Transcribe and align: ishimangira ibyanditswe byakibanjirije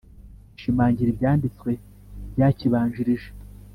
ishimangira 0.55 1.09
ibyanditswe 1.11 1.71
byakibanjirije 2.35 3.29